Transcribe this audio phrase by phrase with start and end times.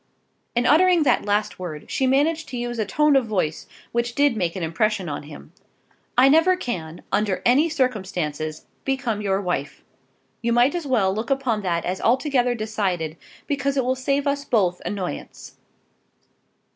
[0.55, 4.35] In uttering that last word she managed to use a tone of voice which did
[4.35, 5.53] make an impression on him.
[6.17, 9.83] "I never can, under any circumstances, become your wife.
[10.41, 14.43] You might as well look upon that as altogether decided, because it will save us
[14.43, 15.57] both annoyance."